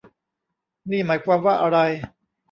[0.89, 1.77] นี่หมายความว่าอะไร